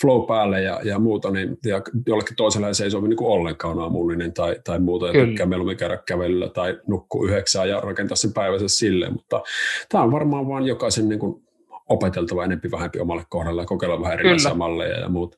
[0.02, 3.80] flow päälle ja, ja muuta, niin ja jollekin toiselle se ei sovi niin kuin ollenkaan
[3.80, 8.34] aamullinen tai, tai muuta, ja tykkää mieluummin käydä kävelyllä tai nukkuu yhdeksää ja rakentaa sen
[8.34, 9.41] päivänsä silleen, mutta
[9.89, 11.43] tämä on varmaan vaan jokaisen niin kuin
[11.89, 14.57] opeteltava enempi vähempi omalle kohdalle ja kokeilla vähän erilaisia Kyllä.
[14.57, 15.38] malleja ja muuta.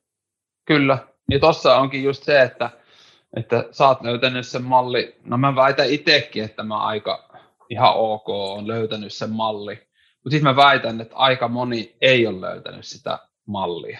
[0.65, 0.97] Kyllä.
[1.31, 2.69] Ja tuossa onkin just se, että,
[3.35, 5.15] että sä oot löytänyt sen malli.
[5.23, 7.29] No mä väitän itsekin, että mä aika
[7.69, 9.75] ihan ok on löytänyt sen malli.
[10.23, 13.99] Mutta sitten mä väitän, että aika moni ei ole löytänyt sitä mallia.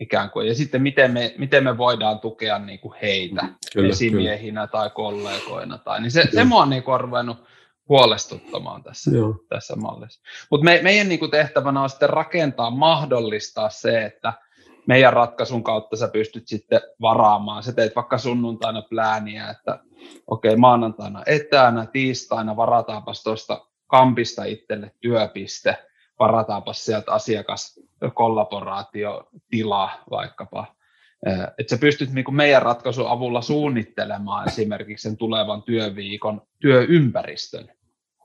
[0.00, 0.48] Ikään kuin.
[0.48, 4.66] Ja sitten miten me, miten me voidaan tukea niin kuin heitä kyllä, esimiehinä kyllä.
[4.66, 5.78] tai kollegoina.
[5.78, 7.38] Tai, niin se, se mua on niin kuin ruvennut
[7.88, 9.34] huolestuttamaan tässä, Joo.
[9.48, 10.20] tässä mallissa.
[10.50, 14.32] Mutta me, meidän niin kuin tehtävänä on sitten rakentaa, mahdollistaa se, että
[14.86, 17.62] meidän ratkaisun kautta sä pystyt sitten varaamaan.
[17.62, 19.78] Sä teet vaikka sunnuntaina plääniä, että
[20.26, 25.78] okei, okay, maanantaina etänä, tiistaina varataanpas tuosta kampista itselle työpiste,
[26.18, 30.66] varataanpas sieltä asiakaskollaboraatiotila vaikkapa.
[31.58, 37.77] Että sä pystyt niin meidän ratkaisun avulla suunnittelemaan esimerkiksi sen tulevan työviikon työympäristön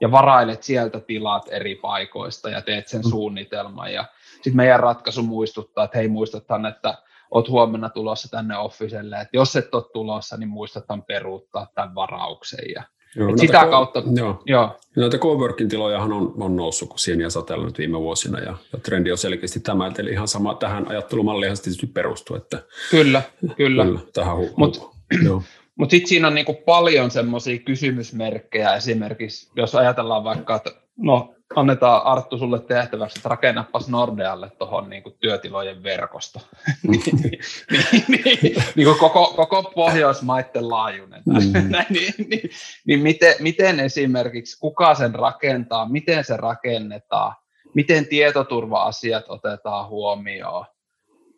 [0.03, 3.09] ja varailet sieltä tilat eri paikoista ja teet sen mm.
[3.09, 3.93] suunnitelman.
[3.93, 6.97] Ja sitten meidän ratkaisu muistuttaa, että hei muistathan, että
[7.31, 12.65] oot huomenna tulossa tänne officelle, että jos et ole tulossa, niin muistathan peruuttaa tämän varauksen.
[12.75, 12.83] Ja
[13.15, 14.43] Joo, sitä ko- kautta, joo.
[14.45, 14.79] joo.
[14.95, 19.11] Näitä coworking tilojahan on, on noussut kuin sieniä sateella nyt viime vuosina ja, ja trendi
[19.11, 22.35] on selkeästi tämä, eli ihan sama tähän ajattelumalliin tietysti perustuu.
[22.35, 22.59] Että,
[22.91, 23.21] kyllä,
[23.57, 23.85] kyllä.
[23.85, 25.43] kyllä tähän hu-
[25.75, 31.35] Mutta mut sitten siinä on niinku paljon semmoisia kysymysmerkkejä esimerkiksi, jos ajatellaan vaikka, että no
[31.55, 36.39] annetaan Arttu sulle tehtäväksi, että rakennapas Nordealle tuohon niin työtilojen verkosto.
[36.87, 41.21] niin, niin, niin, niin kuin koko, koko Pohjoismaiden laajuinen.
[41.25, 41.35] Mm.
[41.89, 42.49] niin, niin,
[42.87, 47.35] niin miten, miten esimerkiksi, kuka sen rakentaa, miten se rakennetaan,
[47.75, 50.65] miten tietoturva-asiat otetaan huomioon,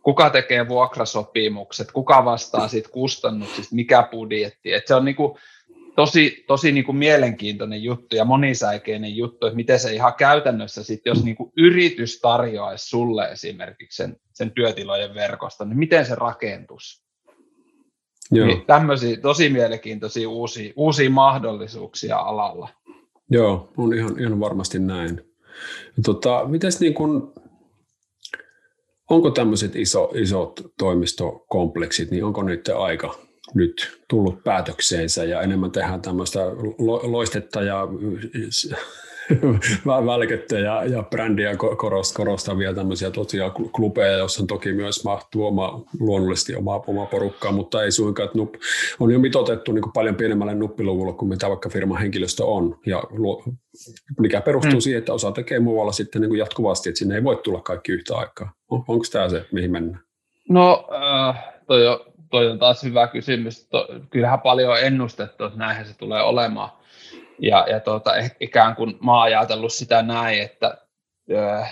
[0.06, 4.74] kuka tekee vuokrasopimukset, kuka vastaa siitä kustannuksista, mikä budjetti.
[4.74, 5.38] Et se on niin kuin,
[5.96, 11.12] tosi, tosi niin kuin mielenkiintoinen juttu ja monisäikeinen juttu, että miten se ihan käytännössä sitten,
[11.12, 17.06] jos niin kuin yritys tarjoaisi sulle esimerkiksi sen, sen työtilojen verkosta, niin miten se rakentus?
[18.32, 18.48] Joo.
[18.48, 22.70] Niin tämmöisiä tosi mielenkiintoisia uusia, uusia mahdollisuuksia alalla.
[23.30, 25.22] Joo, on ihan, ihan varmasti näin.
[26.06, 27.34] Tota, mites niin kun,
[29.10, 33.16] onko tämmöiset iso, isot toimistokompleksit, niin onko niiden aika
[33.54, 36.40] nyt tullut päätökseensä ja enemmän tehdään tämmöistä
[37.04, 37.88] loistetta ja
[39.86, 41.52] välkettä ja, ja brändiä
[42.14, 47.92] korostavia tämmöisiä tosiaan klubeja, joissa toki myös mahtuu oma, luonnollisesti oma, oma porukkaa, mutta ei
[47.92, 48.56] suinkaan, että nup,
[49.00, 53.44] on jo mitotettu niin paljon pienemmälle nuppiluvulle kuin mitä vaikka firman henkilöstö on, ja luo,
[54.20, 54.82] mikä perustuu hmm.
[54.82, 57.92] siihen, että osa tekee muualla sitten niin kuin jatkuvasti, että sinne ei voi tulla kaikki
[57.92, 58.54] yhtä aikaa.
[58.72, 60.04] On, onko tämä se, mihin mennään?
[60.50, 63.68] No, äh, toi on toi on taas hyvä kysymys.
[63.68, 66.70] To, kyllähän paljon on ennustettu, että näinhän se tulee olemaan.
[67.40, 70.78] Ja, ja tuota, eh, ikään kuin mä oon ajatellut sitä näin, että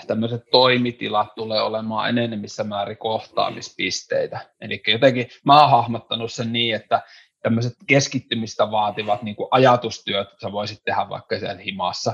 [0.07, 4.39] tämmöiset toimitilat tulee olemaan enenevissä määrin kohtaamispisteitä.
[4.61, 7.01] Eli jotenkin mä oon hahmottanut sen niin, että
[7.43, 12.13] tämmöiset keskittymistä vaativat niin kuin ajatustyöt sä voisit tehdä vaikka siellä himassa.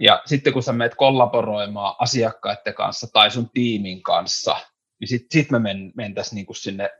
[0.00, 4.56] Ja sitten kun sä menet kollaboroimaan asiakkaiden kanssa tai sun tiimin kanssa,
[5.00, 6.90] niin sitten sit me men, mentäisiin niin kuin sinne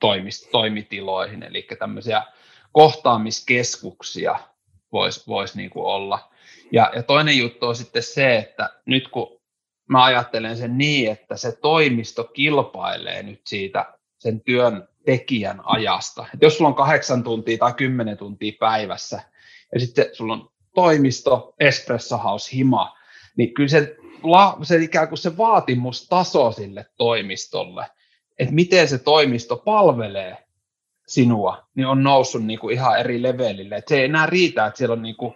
[0.00, 2.22] toimist, toimitiloihin, eli tämmöisiä
[2.72, 4.38] kohtaamiskeskuksia
[4.92, 6.30] voisi vois niin olla.
[6.72, 9.40] Ja, ja toinen juttu on sitten se, että nyt kun
[9.88, 16.26] mä ajattelen sen niin, että se toimisto kilpailee nyt siitä sen työn tekijän ajasta.
[16.34, 19.22] Et jos sulla on kahdeksan tuntia tai kymmenen tuntia päivässä,
[19.74, 22.96] ja sitten sulla on toimisto, espresso house, hima,
[23.36, 23.96] niin kyllä se,
[24.62, 27.86] se ikään kuin se vaatimustaso sille toimistolle–
[28.38, 30.36] että miten se toimisto palvelee
[31.12, 33.76] sinua, niin on noussut niin kuin ihan eri levelille.
[33.76, 35.34] Et se ei enää riitä, että siellä on niin kuin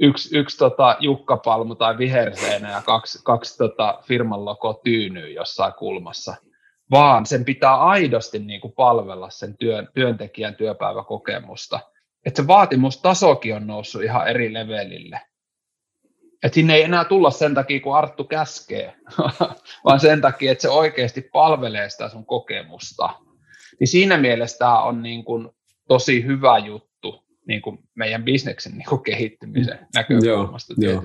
[0.00, 6.34] yksi, yksi tota jukkapalmu tai viherseenä ja kaksi, kaksi tota firman logo tyynyy jossain kulmassa,
[6.90, 11.80] vaan sen pitää aidosti niin kuin palvella sen työn, työntekijän työpäiväkokemusta.
[12.26, 15.20] Että se vaatimustasokin on noussut ihan eri levelille.
[16.42, 18.94] Et sinne ei enää tulla sen takia, kun Arttu käskee,
[19.84, 23.10] vaan sen takia, että se oikeasti palvelee sitä sun kokemusta.
[23.80, 25.48] Niin siinä mielessä tämä on niin kuin
[25.88, 31.02] tosi hyvä juttu niin kuin meidän bisneksen niin kuin kehittymisen näkökulmasta joo, Joo.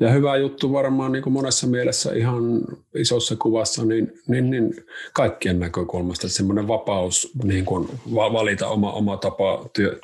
[0.00, 2.60] Ja hyvä juttu varmaan niin kuin monessa mielessä ihan
[2.94, 4.74] isossa kuvassa, niin, niin, niin
[5.12, 9.98] kaikkien näkökulmasta semmoinen vapaus niin kuin valita oma, oma tapa työ,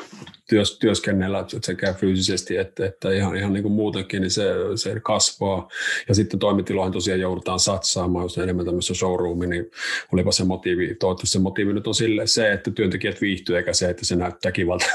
[0.48, 4.44] työs, työskennellä sekä fyysisesti että, että ihan, ihan niin kuin muutenkin, niin se,
[4.76, 5.68] se kasvaa.
[6.08, 9.70] Ja sitten toimitiloihin tosiaan joudutaan satsaamaan, jos enemmän tämmöisessä showroomi, niin
[10.12, 13.90] olipa se motiivi, toivottavasti se motiivi nyt on sille se, että työntekijät viihtyy, eikä se,
[13.90, 14.86] että se näyttää kivalta.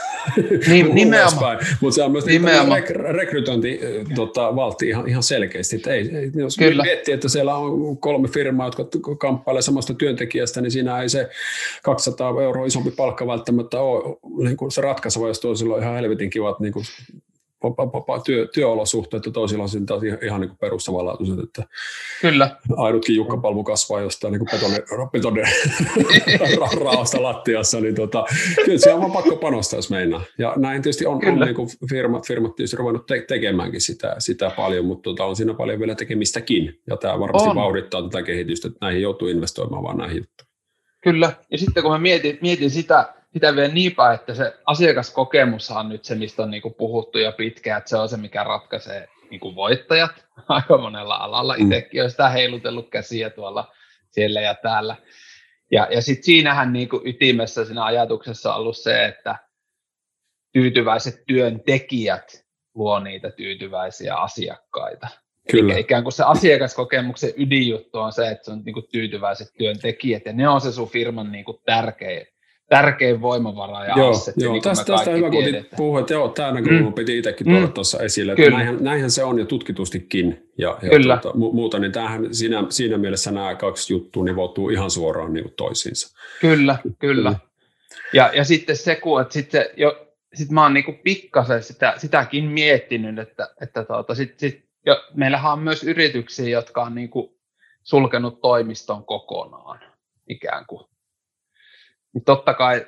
[0.67, 1.30] Niin, nimenomaan.
[1.81, 3.79] Mutta se on myös niin rek- rekrytointi
[4.15, 5.75] tota, valti ihan, ihan selkeästi.
[5.75, 6.83] Että ei, jos Kyllä.
[6.83, 8.85] miettii, että siellä on kolme firmaa, jotka
[9.17, 11.29] kamppailevat samasta työntekijästä, niin siinä ei se
[11.83, 16.29] 200 euroa isompi palkka välttämättä ole niin kuin se ratkaiseva, jos toisilla on ihan helvetin
[16.29, 16.85] kivat niin kuin,
[18.25, 21.63] työ, työolosuhteet ja toisilla on sitten ihan niin perustavanlaatuiset, että
[22.21, 22.57] Kyllä.
[22.77, 24.75] ainutkin jukkapalmu kasvaa jostain niin betoni,
[25.11, 25.41] betoni
[26.85, 28.25] raasta lattiassa, niin tota,
[28.65, 30.21] kyllä se on vaan pakko panostaa, jos meinaa.
[30.37, 34.51] Ja näin tietysti on, on niin kuin firmat, firmat tietysti ruvennut te- tekemäänkin sitä, sitä
[34.55, 37.55] paljon, mutta tota, on siinä paljon vielä tekemistäkin, ja tämä varmasti on.
[37.55, 40.51] vauhdittaa tätä kehitystä, että näihin joutuu investoimaan vaan näihin juttuihin.
[41.03, 45.89] Kyllä, ja sitten kun mä mietin, mietin sitä, sitä vielä niinpä, että se asiakaskokemus on
[45.89, 49.09] nyt se, mistä on niin kuin puhuttu jo pitkään, että se on se, mikä ratkaisee
[49.29, 51.55] niin kuin voittajat aika monella alalla.
[51.57, 51.63] Mm.
[51.63, 53.73] Itsekin olen sitä heilutellut käsiä tuolla
[54.09, 54.95] siellä ja täällä.
[55.71, 59.35] Ja, ja sitten siinähän niin kuin ytimessä siinä ajatuksessa on ollut se, että
[60.53, 65.07] tyytyväiset työntekijät luo niitä tyytyväisiä asiakkaita.
[65.51, 65.73] Kyllä.
[65.73, 70.25] Eli ikään kuin se asiakaskokemuksen ydinjuttu on se, että se on niin kuin tyytyväiset työntekijät,
[70.25, 72.27] ja ne on se sun firman niin kuin tärkein,
[72.71, 74.53] tärkein voimavara ja joo, assetti, joo.
[74.53, 75.43] niin tästä, tästä hyvä, kun
[75.77, 76.93] puhua, että joo, tämä näkökulma mm.
[76.93, 77.73] piti itsekin tuoda mm.
[77.73, 81.17] tuossa esille, että näinhän, näinhän, se on jo tutkitustikin ja, ja Kyllä.
[81.17, 86.17] Tuota, muuta, niin tämähän, siinä, siinä mielessä nämä kaksi juttua nivoutuu ihan suoraan niin toisiinsa.
[86.41, 87.29] Kyllä, kyllä.
[87.29, 87.37] Mm.
[88.13, 92.43] Ja, ja sitten se, kun, että sitten jo, sit mä oon niin pikkasen sitä, sitäkin
[92.45, 97.11] miettinyt, että, että tuota, sit, sit, jo, meillähän on myös yrityksiä, jotka on niin
[97.83, 99.79] sulkenut toimiston kokonaan
[100.29, 100.90] ikään kuin.
[102.13, 102.85] Niin totta kai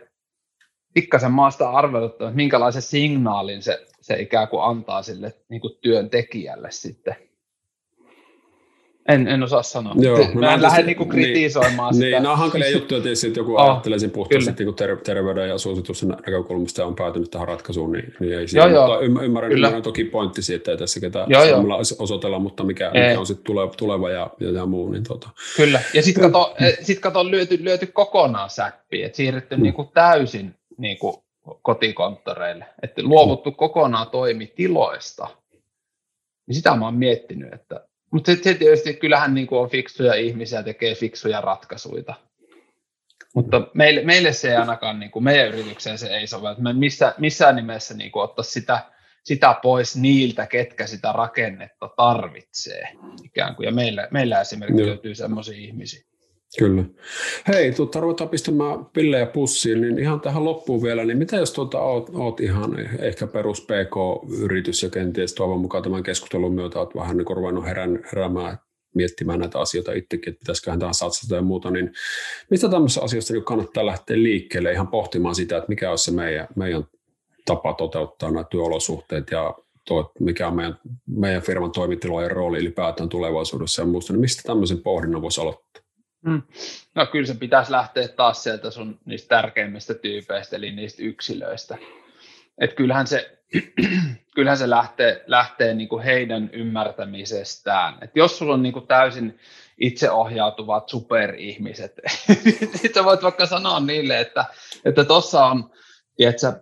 [0.93, 6.71] pikkasen maasta arveluttaa, että minkälaisen signaalin se, se ikään kuin antaa sille niin kuin työntekijälle
[6.71, 7.15] sitten.
[9.09, 9.93] En, en osaa sanoa.
[9.97, 12.05] Joo, mä, mä en lähde niinku kritisoimaan niin, sitä.
[12.05, 15.49] Niin, nämä on hankalia juttuja tietysti, että joku oh, ajattelee sen puhtaasti niin ter- terveyden
[15.49, 18.65] ja suositusten näkökulmasta ja on päätynyt tähän ratkaisuun, niin, niin ei siinä.
[18.65, 19.23] Joo, mutta joo.
[19.23, 21.41] ymmärrän, ymmärrän toki pointti siitä, että tässä ketään joo,
[21.99, 24.91] osoitella, mutta mikä, mikä on sitten tuleva, tuleva ja, ja, ja muu.
[24.91, 25.29] Niin tota.
[25.55, 29.63] Kyllä, ja sitten kato, eh, sit kato lyöty, lyöty kokonaan säppiin, että siirrytty hmm.
[29.63, 31.23] niinku täysin niinku
[31.61, 33.57] kotikonttoreille, että luovuttu hmm.
[33.57, 35.27] kokonaan toimitiloista.
[36.47, 40.63] Niin sitä mä oon miettinyt, että mutta sitten tietysti kyllähän niin kuin on fiksuja ihmisiä,
[40.63, 42.13] tekee fiksuja ratkaisuja.
[43.35, 46.61] Mutta meille, meille se ei ainakaan, niin kuin meidän yritykseen se ei sovellu.
[46.61, 48.79] Me missä, missään nimessä niin kuin ottaa sitä,
[49.23, 52.87] sitä pois niiltä, ketkä sitä rakennetta tarvitsee.
[53.23, 53.65] Ikään kuin.
[53.65, 56.12] Ja meillä, meillä esimerkiksi löytyy sellaisia ihmisiä.
[56.59, 56.83] Kyllä.
[57.47, 61.81] Hei, tuota, ruvetaan pistämään pillejä pussiin, niin ihan tähän loppuun vielä, niin mitä jos tuota,
[61.81, 67.17] oot, oot ihan ehkä perus PK-yritys ja kenties toivon mukaan tämän keskustelun myötä oot vähän
[67.17, 68.57] niin ruvennut herän, heräämään
[68.95, 71.91] miettimään näitä asioita itsekin, että pitäisiköhän tähän satsata ja muuta, niin
[72.49, 76.47] mistä tämmöisessä asiassa niin kannattaa lähteä liikkeelle ihan pohtimaan sitä, että mikä on se meidän,
[76.55, 76.83] meidän
[77.45, 79.53] tapa toteuttaa nämä työolosuhteet ja
[79.87, 84.79] tuo, mikä on meidän, meidän firman toimitilojen rooli ylipäätään tulevaisuudessa ja muusta, niin mistä tämmöisen
[84.79, 85.82] pohdinnan voisi aloittaa?
[86.23, 86.41] Mm.
[86.95, 91.77] No kyllä se pitäisi lähteä taas sieltä sun niistä tärkeimmistä tyypeistä, eli niistä yksilöistä.
[92.57, 93.39] Et kyllähän se,
[94.35, 97.97] kyllähän se lähtee, lähtee niin kuin heidän ymmärtämisestään.
[98.01, 99.39] Et jos sulla on niin kuin täysin
[99.77, 101.99] itseohjautuvat superihmiset,
[102.81, 104.45] sitten voit vaikka sanoa niille, että
[105.07, 105.71] tuossa että on
[106.15, 106.53] tiedätkö,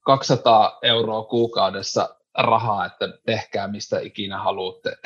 [0.00, 4.96] 200 euroa kuukaudessa rahaa, että tehkää mistä ikinä haluatte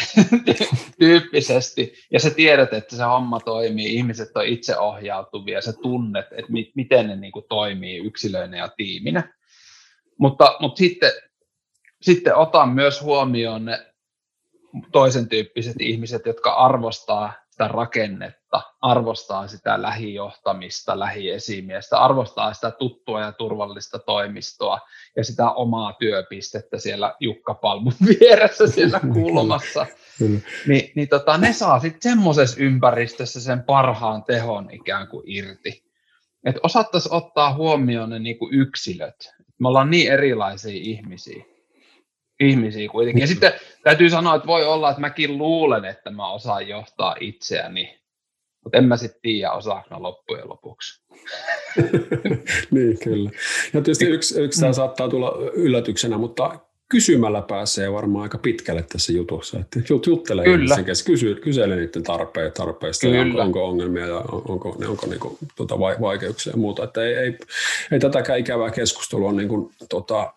[0.99, 1.95] tyyppisesti.
[2.12, 7.07] Ja sä tiedät, että se homma toimii, ihmiset on itseohjautuvia, sä tunnet, että mi- miten
[7.07, 9.35] ne niin kuin toimii yksilöinä ja tiiminä.
[10.19, 11.12] Mutta, mutta sitten,
[12.03, 13.87] sitten otan myös huomioon ne
[14.93, 23.33] toisen tyyppiset ihmiset, jotka arvostaa sitä rakennetta, arvostaa sitä lähijohtamista, lähiesimiestä, arvostaa sitä tuttua ja
[23.33, 24.81] turvallista toimistoa
[25.16, 29.87] ja sitä omaa työpistettä siellä Jukka Palmun vieressä siellä kulmassa.
[30.66, 35.85] Ni, niin tota, ne saa sitten semmoisessa ympäristössä sen parhaan tehon ikään kuin irti.
[36.45, 39.33] Että osattaisiin ottaa huomioon ne niin kuin yksilöt.
[39.59, 41.56] Me ollaan niin erilaisia ihmisiä
[42.40, 43.20] ihmisiä kuitenkin.
[43.20, 48.01] Ja sitten täytyy sanoa, että voi olla, että mäkin luulen, että mä osaan johtaa itseäni,
[48.64, 51.03] mutta en mä sitten tiedä, osaanko mä loppujen lopuksi.
[52.70, 53.31] niin, kyllä.
[53.72, 54.75] Ja tietysti yksi, yksi tämä mm.
[54.75, 59.59] saattaa tulla yllätyksenä, mutta kysymällä pääsee varmaan aika pitkälle tässä jutussa.
[59.59, 60.77] Että juttelee Kyllä.
[60.87, 65.20] Kanssa, kysy, kyselee niiden tarpeet, tarpeista, ja onko, onko, ongelmia ja onko, ne, onko niin
[65.20, 66.85] kuin, tuota, vaikeuksia ja muuta.
[66.85, 67.38] Että ei, ei,
[67.92, 70.33] ei tätäkään ikävää keskustelua niin kuin, tota,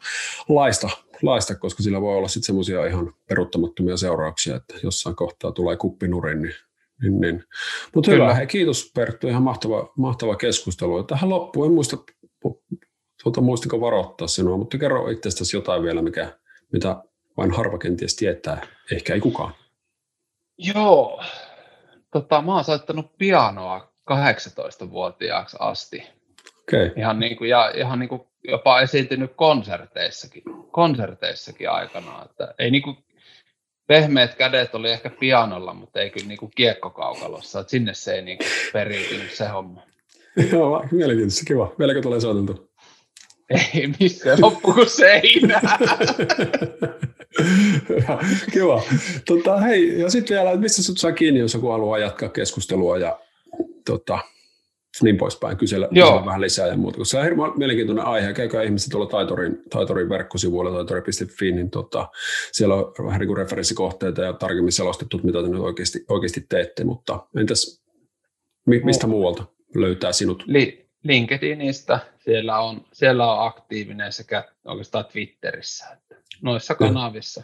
[0.50, 0.90] laista
[1.22, 6.42] laista, koska sillä voi olla sitten semmoisia ihan peruuttamattomia seurauksia, että jossain kohtaa tulee kuppinurin.
[6.42, 6.54] Niin,
[7.02, 7.44] niin, niin.
[7.96, 11.04] Mutta hyvä, hei, kiitos Perttu, ihan mahtava, mahtava keskustelu.
[11.04, 11.98] Tähän loppuun, en muista,
[13.24, 16.38] tuota, muistiko varoittaa sinua, mutta kerro itsestäsi jotain vielä, mikä,
[16.74, 17.04] mitä
[17.38, 19.54] vain harva kenties tietää, ehkä ei kukaan.
[20.58, 21.24] Joo,
[22.12, 26.04] tota, mä oon soittanut pianoa 18-vuotiaaksi asti.
[26.62, 26.92] Okay.
[26.98, 32.26] Ihan, niin kuin, ja, ihan niin kuin jopa esiintynyt konserteissakin, konserteissakin aikanaan.
[32.26, 32.98] Että ei niin kuin,
[33.88, 37.60] pehmeät kädet oli ehkä pianolla, mutta ei kyllä niin kuin kiekkokaukalossa.
[37.60, 39.82] Että sinne se ei niin kuin periytynyt se homma.
[40.52, 41.76] Joo, mielenkiintoista, kiva.
[41.80, 42.70] Vieläkö tulee soiteltu?
[43.50, 45.78] Ei missään, loppu kuin seinää.
[48.54, 48.82] kiva.
[49.26, 53.20] Tota, hei, ja sitten vielä, mistä sut saa kiinni, jos joku haluaa jatkaa keskustelua ja
[53.86, 54.20] tota,
[55.02, 56.98] niin poispäin, kysellä, kysellä vähän lisää ja muuta.
[56.98, 58.34] Koska se on hirveän mielenkiintoinen aihe.
[58.34, 62.08] Käykää ihmiset tuolla Taitorin, Taitorin verkkosivuilla, taitori.fi, niin tota,
[62.52, 66.84] siellä on vähän niin referenssikohteita ja tarkemmin selostettu, mitä te nyt oikeasti, oikeasti teette.
[66.84, 67.84] Mutta entäs,
[68.68, 69.12] mi, mistä no.
[69.12, 69.46] muualta
[69.76, 70.44] löytää sinut?
[70.48, 77.44] Li- LinkedInistä, siellä on, siellä on aktiivinen sekä oikeastaan Twitterissä, että noissa kanavissa.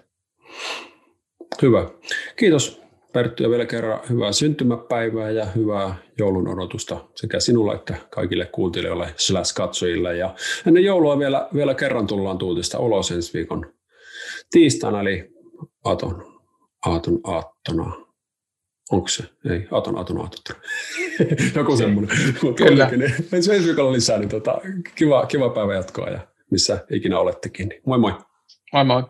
[1.62, 1.90] Hyvä.
[2.36, 2.85] Kiitos
[3.16, 9.14] Perttu ja vielä kerran hyvää syntymäpäivää ja hyvää joulun odotusta sekä sinulle että kaikille kuuntelijoille
[9.18, 10.18] slash katsojille.
[10.18, 10.36] Ja
[10.68, 13.74] ennen joulua vielä, vielä kerran tullaan tuutista ulos ensi viikon
[14.52, 15.34] tiistaina, eli
[15.84, 16.42] Aton,
[16.86, 18.06] Aaton aattona.
[18.92, 19.24] Onko se?
[19.50, 20.56] Ei, Aton, Aton, Aaton.
[21.56, 22.18] Joku semmoinen.
[22.56, 22.90] Kyllä.
[23.34, 24.62] Ensi viikolla lisää, niin tota,
[24.96, 26.20] kiva, kiva päivä jatkoa ja
[26.52, 27.74] missä ikinä olettekin.
[27.86, 28.14] Moi moi.
[28.74, 29.04] Moi moi.